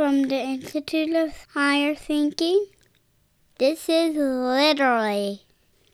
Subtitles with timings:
[0.00, 2.68] from the Institute of Higher Thinking.
[3.58, 5.42] This is literally.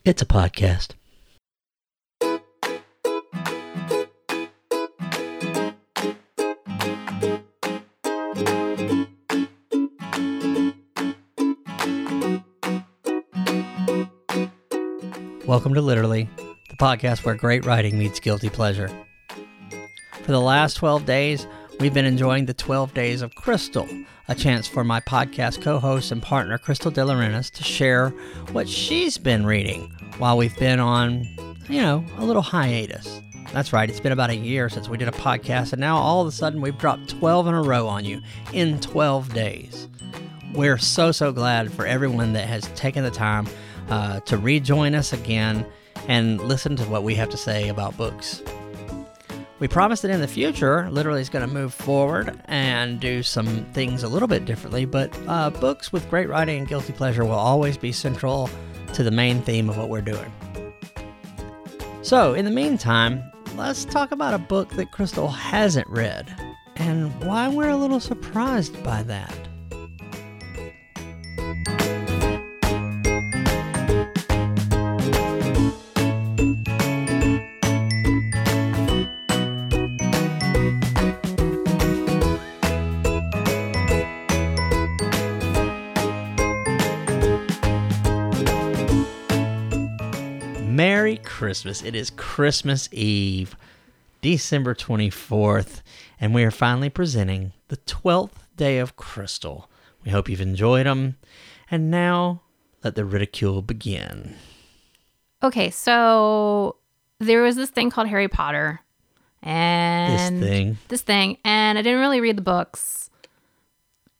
[0.04, 0.92] It's a podcast.
[15.44, 16.28] Welcome to Literally,
[16.70, 18.88] the podcast where great writing meets guilty pleasure.
[20.22, 21.48] For the last 12 days,
[21.78, 23.88] we've been enjoying the 12 Days of Crystal,
[24.28, 28.10] a chance for my podcast co host and partner, Crystal De to share
[28.52, 31.24] what she's been reading while we've been on,
[31.68, 33.20] you know, a little hiatus.
[33.52, 36.20] That's right, it's been about a year since we did a podcast, and now all
[36.20, 38.20] of a sudden we've dropped 12 in a row on you
[38.52, 39.88] in 12 days.
[40.54, 43.46] We're so, so glad for everyone that has taken the time
[43.88, 45.66] uh, to rejoin us again
[46.08, 48.42] and listen to what we have to say about books.
[49.58, 53.64] We promise that in the future, literally is going to move forward and do some
[53.72, 57.32] things a little bit differently, but uh, books with great writing and guilty pleasure will
[57.32, 58.50] always be central
[58.92, 60.30] to the main theme of what we're doing.
[62.02, 66.32] So, in the meantime, let's talk about a book that Crystal hasn't read
[66.76, 69.45] and why we're a little surprised by that.
[90.76, 91.82] Merry Christmas.
[91.82, 93.56] It is Christmas Eve,
[94.20, 95.80] December 24th,
[96.20, 99.70] and we are finally presenting the 12th day of Crystal.
[100.04, 101.16] We hope you've enjoyed them.
[101.70, 102.42] And now
[102.84, 104.34] let the ridicule begin.
[105.42, 106.76] Okay, so
[107.20, 108.80] there was this thing called Harry Potter,
[109.42, 110.78] and this thing.
[110.88, 113.08] this thing, and I didn't really read the books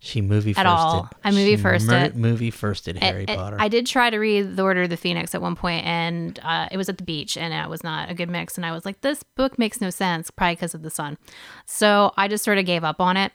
[0.07, 1.09] She movie At all.
[1.25, 2.15] I movie She firsted.
[2.15, 3.57] movie firsted Harry I- I- Potter.
[3.59, 6.69] I did try to read The Order of the Phoenix at one point, and uh,
[6.71, 8.57] it was at the beach, and it was not a good mix.
[8.57, 11.19] And I was like, this book makes no sense, probably because of the sun.
[11.67, 13.33] So I just sort of gave up on it.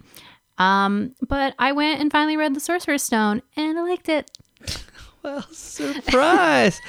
[0.58, 4.32] Um, but I went and finally read The Sorcerer's Stone, and I liked it.
[5.24, 6.80] well, surprise!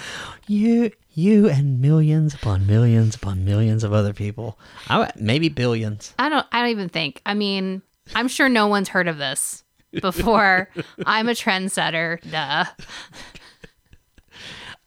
[0.46, 4.58] you, you, and millions upon millions upon millions of other people.
[4.88, 6.14] I, maybe billions.
[6.18, 6.46] I don't.
[6.52, 7.20] I don't even think.
[7.26, 7.82] I mean,
[8.14, 9.64] I'm sure no one's heard of this
[10.00, 10.68] before.
[11.06, 12.20] I'm a trendsetter.
[12.30, 12.64] Duh.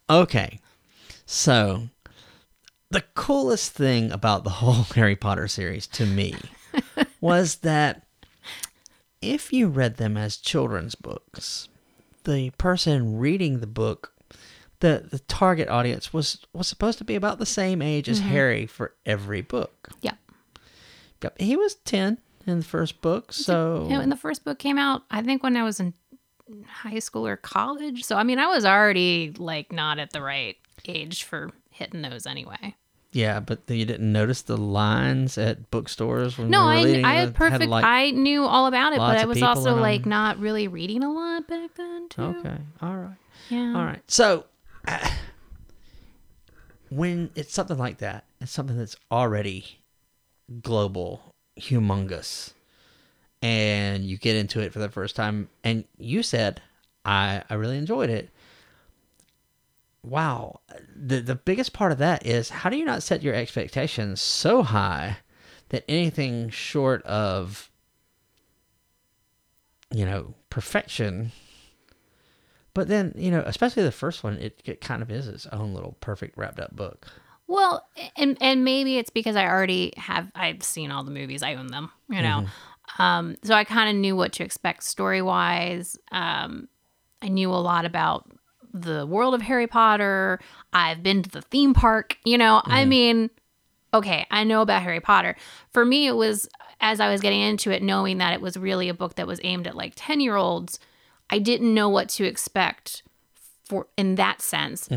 [0.09, 0.59] Okay.
[1.25, 1.89] So,
[2.91, 6.35] the coolest thing about the whole Harry Potter series to me
[7.21, 8.05] was that
[9.21, 11.67] if you read them as children's books,
[12.25, 14.13] the person reading the book,
[14.79, 18.29] the, the target audience was, was supposed to be about the same age as mm-hmm.
[18.29, 19.89] Harry for every book.
[20.01, 20.13] Yeah.
[21.23, 21.39] Yep.
[21.41, 23.87] He was 10 in the first book, so.
[23.89, 25.93] And the first book came out, I think, when I was in
[26.67, 28.03] high school or college.
[28.03, 30.55] So, I mean, I was already like not at the right
[30.87, 32.75] age for hitting those anyway.
[33.11, 37.13] Yeah, but you didn't notice the lines at bookstores when No, we were I, I
[37.15, 37.25] it?
[37.27, 37.69] had perfect.
[37.69, 41.11] like- I knew all about it, but I was also like not really reading a
[41.13, 42.21] lot back then, too.
[42.21, 42.57] Okay.
[42.81, 43.15] All right.
[43.49, 43.73] Yeah.
[43.75, 44.01] All right.
[44.07, 44.45] So,
[44.87, 45.09] uh,
[46.89, 49.79] when it's something like that, it's something that's already
[50.61, 52.53] global, humongous,
[53.41, 56.61] and you get into it for the first time, and you said,
[57.03, 58.29] "I I really enjoyed it."
[60.03, 60.61] Wow.
[60.95, 64.61] The the biggest part of that is how do you not set your expectations so
[64.63, 65.17] high
[65.69, 67.71] that anything short of
[69.91, 71.31] you know perfection
[72.75, 75.73] but then, you know, especially the first one, it, it kind of is its own
[75.73, 77.07] little perfect wrapped up book.
[77.47, 77.85] Well,
[78.15, 81.43] and and maybe it's because I already have I've seen all the movies.
[81.43, 82.45] I own them, you know.
[82.45, 83.01] Mm-hmm.
[83.01, 85.97] Um, so I kind of knew what to expect story wise.
[86.11, 86.67] Um,
[87.21, 88.31] I knew a lot about
[88.73, 90.39] the world of Harry Potter.
[90.73, 92.17] I've been to the theme park.
[92.25, 93.29] You know, I mean,
[93.93, 95.35] okay, I know about Harry Potter.
[95.71, 96.49] For me, it was
[96.81, 99.39] as I was getting into it, knowing that it was really a book that was
[99.43, 100.79] aimed at like ten year olds.
[101.29, 103.03] I didn't know what to expect
[103.63, 104.87] for in that sense,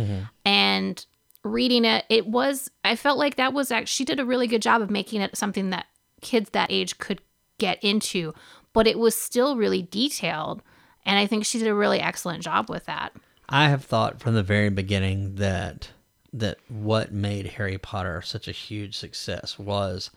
[0.45, 1.05] and
[1.49, 4.83] reading it, it was I felt like that was she did a really good job
[4.83, 5.87] of making it something that
[6.21, 7.21] kids that age could
[7.59, 8.35] get into,
[8.73, 10.63] but it was still really detailed,
[11.05, 13.13] and I think she did a really excellent job with that.
[13.49, 15.91] I have thought from the very beginning that
[16.33, 20.11] that what made Harry Potter such a huge success was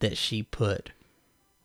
[0.00, 0.90] that she put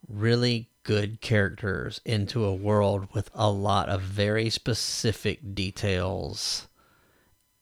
[0.07, 6.67] really good characters into a world with a lot of very specific details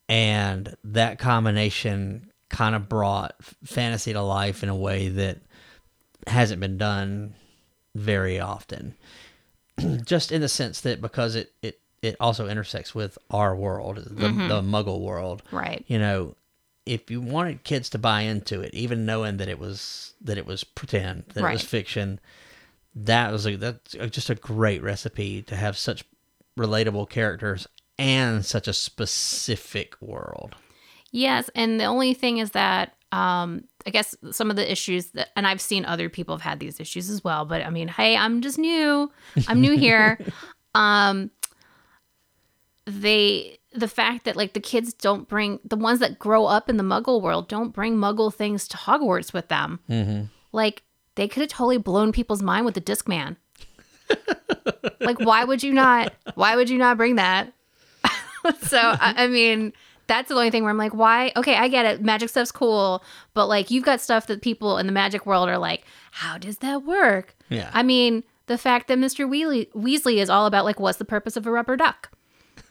[0.08, 5.40] and that combination kind of brought fantasy to life in a way that
[6.28, 7.34] hasn't been done
[7.96, 8.96] very often.
[10.06, 14.10] Just in the sense that because it it it also intersects with our world, the
[14.10, 14.76] the mm-hmm.
[14.76, 15.84] Muggle world, Right.
[15.88, 16.36] you know,
[16.86, 20.46] if you wanted kids to buy into it, even knowing that it was that it
[20.46, 22.20] was pretend, that it was fiction,
[22.96, 26.06] that was a, that's just a great recipe to have such
[26.58, 30.56] relatable characters and such a specific world.
[31.12, 35.30] Yes, and the only thing is that um, I guess some of the issues that,
[35.36, 37.46] and I've seen other people have had these issues as well.
[37.46, 39.10] But I mean, hey, I'm just new.
[39.48, 40.20] I'm new here.
[40.76, 41.32] um,
[42.86, 46.78] they the fact that like the kids don't bring the ones that grow up in
[46.78, 49.80] the Muggle world don't bring Muggle things to Hogwarts with them.
[49.90, 50.26] Mm-hmm.
[50.52, 50.84] Like
[51.16, 53.38] they could have totally blown people's mind with the Discman.
[55.00, 56.14] like, why would you not?
[56.36, 57.54] Why would you not bring that?
[58.64, 59.74] so I, I mean
[60.08, 61.32] that's the only thing where i'm like why?
[61.36, 62.02] Okay i get it.
[62.04, 63.04] Magic stuff's cool
[63.34, 66.60] but like you've got stuff that people in the magic world are like how does
[66.60, 67.36] that work?
[67.50, 67.70] Yeah.
[67.74, 71.36] i mean the fact that mr weasley, weasley is all about like what's the purpose
[71.38, 72.12] of a rubber duck?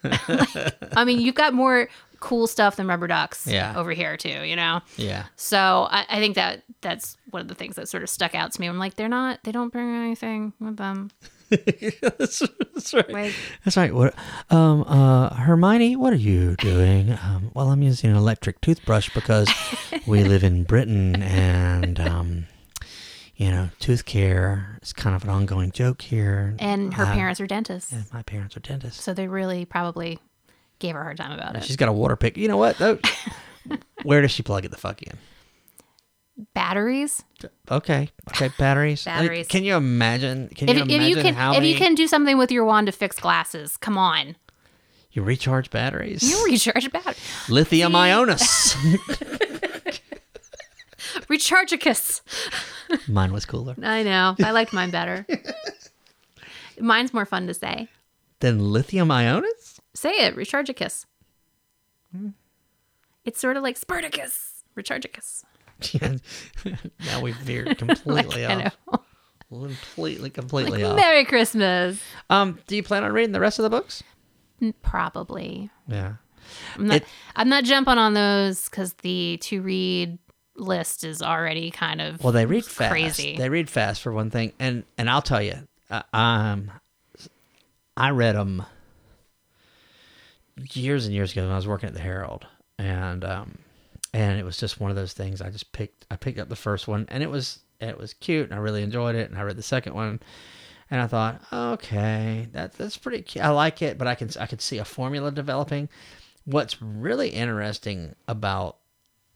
[0.03, 0.55] Like,
[0.95, 1.89] i mean you've got more
[2.21, 3.73] cool stuff than rubber ducks Yeah.
[3.75, 4.81] over here too you know?
[4.97, 5.25] Yeah.
[5.35, 8.51] so I, I think that that's one of the things that sort of stuck out
[8.53, 8.67] to me.
[8.67, 11.09] I'm like they're not they don't bring anything with them
[12.01, 12.39] that's,
[12.73, 13.09] that's right.
[13.11, 13.33] like
[13.63, 13.93] That's right.
[13.93, 14.15] What,
[14.49, 17.11] um, uh, Hermione, what are you doing?
[17.11, 19.49] Um, well, I'm using an electric toothbrush because
[20.07, 22.45] we live in Britain, and um,
[23.35, 26.55] you know, tooth care is kind of an ongoing joke here.
[26.59, 29.03] and her Uh, parents are dentists and my parents are dentists.
[29.03, 30.19] so they really probably
[30.79, 32.37] gave her a hard time about it She's got a water pick.
[32.37, 32.77] You know what?
[32.77, 32.97] Though,
[34.03, 35.17] where does she plug it the fuck in?
[36.53, 37.23] Batteries
[37.71, 38.09] Okay.
[38.29, 38.49] Okay.
[38.57, 39.05] Batteries.
[39.05, 39.47] Like, Batteries.
[39.47, 40.49] can you imagine?
[40.49, 42.51] Can if, you if imagine you can how if many you can do something with
[42.51, 44.35] your wand to fix glasses come on
[45.11, 46.21] you recharge batteries?
[46.29, 47.15] you recharge a battery
[47.49, 48.75] Lithium ionis.
[51.29, 52.21] rechargeicus
[53.07, 55.25] Mine was cooler i know i liked mine better
[56.79, 57.87] mine's more fun to say
[58.41, 59.79] than lithium ionis.
[59.93, 61.05] say it rechargeicus
[62.15, 62.29] Hmm.
[63.25, 65.43] it's sort of like spartacus rechargeicus
[67.05, 69.01] now we've veered completely I off.
[69.49, 70.95] Completely, completely off.
[70.95, 74.03] merry christmas Um, do you plan on reading the rest of the books?
[74.81, 76.13] probably Yeah.
[76.75, 77.05] i'm not It-
[77.35, 80.17] i'm not jumping on those because the to read
[80.55, 82.89] list is already kind of Well, they read fast.
[82.91, 85.55] crazy They read fast for one thing, and and I'll tell you,
[85.89, 86.71] uh, um,
[87.97, 88.63] I read them
[90.71, 92.47] years and years ago when I was working at the Herald,
[92.77, 93.57] and um,
[94.15, 95.41] and it was just one of those things.
[95.41, 98.45] I just picked I picked up the first one, and it was it was cute,
[98.45, 99.29] and I really enjoyed it.
[99.29, 100.21] And I read the second one,
[100.89, 103.43] and I thought, okay, that that's pretty cute.
[103.43, 105.89] I like it, but I can I could see a formula developing.
[106.45, 108.77] What's really interesting about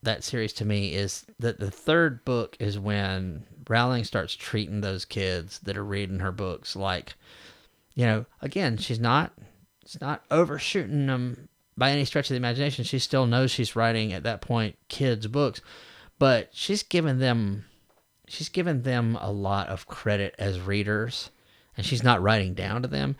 [0.01, 5.03] that series to me is that the third book is when Rowling starts treating those
[5.03, 7.15] kids that are reading her books like,
[7.95, 9.33] you know, again, she's not,
[9.81, 11.49] it's not overshooting them
[11.79, 12.83] by any stretch of the imagination.
[12.83, 15.61] She still knows she's writing at that point kids' books,
[16.19, 17.65] but she's given them,
[18.27, 21.31] she's given them a lot of credit as readers,
[21.77, 23.15] and she's not writing down to them,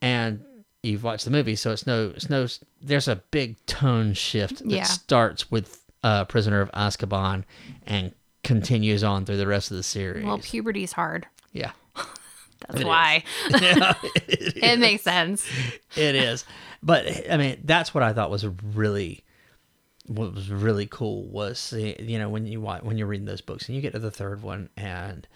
[0.00, 0.44] and.
[0.86, 2.46] You've watched the movie, so it's no, it's no.
[2.82, 4.82] There's a big tone shift that Yeah.
[4.82, 7.44] starts with uh, Prisoner of Azkaban
[7.86, 8.12] and
[8.42, 10.26] continues on through the rest of the series.
[10.26, 11.70] well puberty's hard yeah,
[12.68, 13.24] that's It why
[13.62, 13.94] yeah,
[14.28, 15.48] it makes sense
[15.96, 16.44] it is.
[16.84, 19.24] But I mean, that's what I thought was really,
[20.06, 23.74] what was really cool was you know when you when you're reading those books and
[23.74, 25.26] you get to the third one and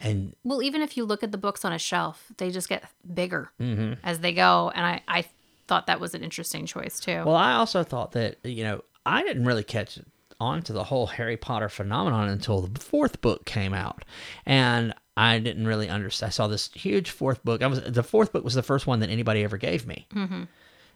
[0.00, 2.84] and Well, even if you look at the books on a shelf, they just get
[3.12, 3.50] bigger
[4.02, 4.72] as they go.
[4.74, 5.24] And I, I
[5.66, 7.22] thought that was an interesting choice too.
[7.24, 9.98] Well, I also thought that you know I didn't really catch
[10.40, 14.04] on to the whole Harry Potter phenomenon until the fourth book came out,
[14.46, 16.28] and I didn't really understand.
[16.28, 17.62] I saw this huge fourth book.
[17.62, 20.44] I was the fourth book was the first one that anybody ever gave me, mm-hmm.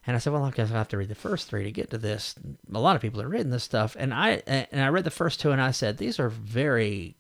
[0.09, 1.91] And I said, "Well, I guess I have to read the first three to get
[1.91, 2.35] to this."
[2.73, 5.39] A lot of people are reading this stuff, and I and I read the first
[5.39, 7.15] two, and I said, "These are very."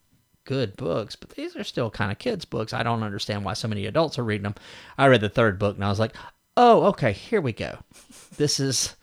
[0.45, 2.73] Good books, but these are still kind of kids' books.
[2.73, 4.55] I don't understand why so many adults are reading them.
[4.97, 6.17] I read the third book and I was like,
[6.57, 7.81] "Oh, okay, here we go.
[8.39, 8.97] This is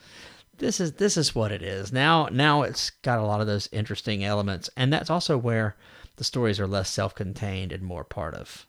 [0.57, 3.69] this is this is what it is now now it's got a lot of those
[3.71, 5.75] interesting elements and that's also where
[6.15, 8.65] the stories are less self-contained and more part of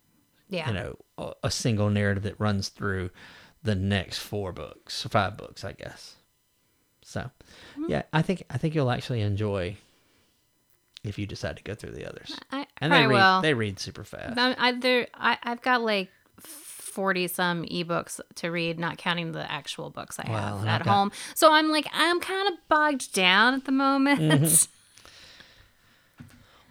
[0.49, 0.69] yeah.
[0.69, 3.11] you know a, a single narrative that runs through
[3.67, 6.15] the next four books five books i guess
[7.03, 7.31] so
[7.89, 9.77] yeah i think i think you'll actually enjoy
[11.05, 13.43] if you decide to go through the others I, and I they read will.
[13.43, 18.79] they read super fast I, there, I, I've got like 40 some ebooks to read,
[18.79, 21.13] not counting the actual books I Well, have at got- home.
[21.35, 24.21] So I'm like, I'm kind of bogged down at the moment.
[24.21, 24.65] Mm-hmm.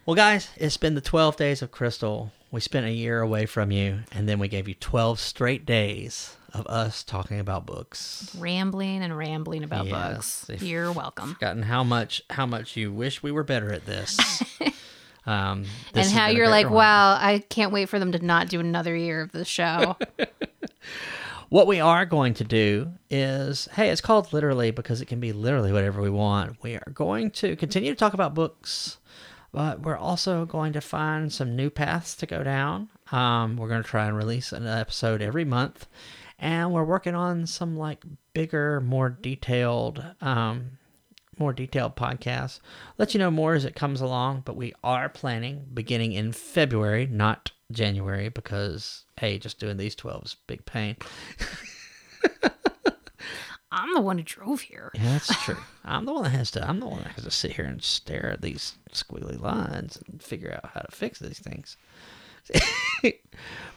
[0.04, 2.30] Well, guys, it's been the 12 days of Crystal.
[2.50, 6.36] We spent a year away from you, and then we gave you 12 straight days
[6.54, 8.34] of us talking about books.
[8.38, 10.50] Rambling and rambling about Yes, books.
[10.50, 11.34] if- You're welcome.
[11.34, 14.16] Forgotten how much how much you wish we were better at this
[15.26, 18.60] um this and how you're like, wow, I can't wait for them to not do
[18.60, 19.96] another year of the show.
[21.48, 25.32] What we are going to do is, hey, it's called literally because it can be
[25.32, 26.56] literally whatever we want.
[26.60, 28.98] We are going to continue to talk about books,
[29.56, 32.90] but we're also going to find some new paths to go down.
[33.10, 35.86] Um, we're going to try and release an episode every month,
[36.38, 40.72] and we're working on some like bigger, more detailed, um,
[41.38, 42.60] more detailed podcasts.
[42.98, 47.06] Let you know more as it comes along, but we are planning beginning in February,
[47.06, 50.96] not January, because hey, just doing these twelve is big pain.
[53.72, 54.90] I'm the one who drove here.
[54.94, 55.56] Yeah, that's true.
[55.84, 56.68] I'm the one that has to.
[56.68, 60.22] I'm the one that has to sit here and stare at these squiggly lines and
[60.22, 61.76] figure out how to fix these things.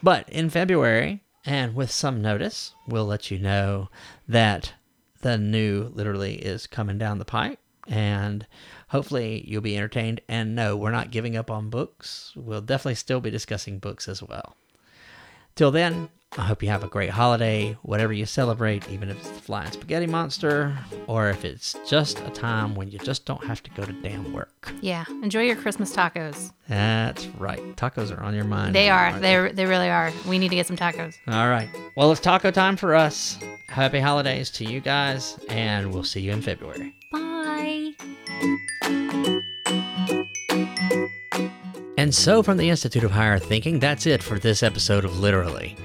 [0.03, 3.89] but in February, and with some notice, we'll let you know
[4.27, 4.73] that
[5.21, 8.45] the new literally is coming down the pipe, and
[8.89, 10.21] hopefully you'll be entertained.
[10.27, 12.31] And no, we're not giving up on books.
[12.35, 14.55] We'll definitely still be discussing books as well.
[15.55, 19.29] Till then, I hope you have a great holiday, whatever you celebrate, even if it's
[19.29, 23.63] the flying spaghetti monster, or if it's just a time when you just don't have
[23.63, 24.71] to go to damn work.
[24.79, 25.05] Yeah.
[25.23, 26.51] Enjoy your Christmas tacos.
[26.67, 27.59] That's right.
[27.75, 28.75] Tacos are on your mind.
[28.75, 29.19] They now, are.
[29.19, 30.13] They they really are.
[30.27, 31.15] We need to get some tacos.
[31.27, 31.67] All right.
[31.97, 33.39] Well, it's taco time for us.
[33.67, 36.93] Happy holidays to you guys, and we'll see you in February.
[37.11, 37.93] Bye.
[41.97, 45.75] And so, from the Institute of Higher Thinking, that's it for this episode of Literally.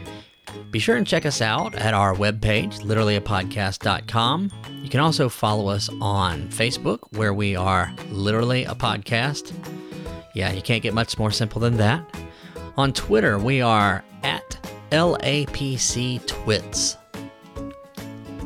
[0.75, 4.51] Be sure and check us out at our webpage, literallyapodcast.com.
[4.83, 9.53] You can also follow us on Facebook, where we are Literally a Podcast.
[10.35, 12.05] Yeah, you can't get much more simple than that.
[12.77, 14.59] On Twitter, we are at
[14.91, 16.97] LAPC Twits.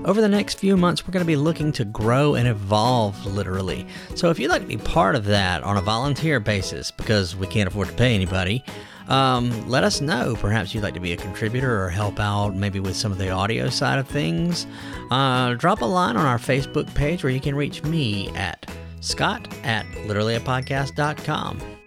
[0.04, 3.86] Over the next few months, we're going to be looking to grow and evolve literally.
[4.14, 7.46] So if you'd like to be part of that on a volunteer basis, because we
[7.46, 8.62] can't afford to pay anybody,
[9.08, 10.36] um, let us know.
[10.38, 13.30] Perhaps you'd like to be a contributor or help out maybe with some of the
[13.30, 14.66] audio side of things.
[15.10, 19.48] Uh, drop a line on our Facebook page where you can reach me at scott
[19.64, 21.77] at literallyapodcast.com.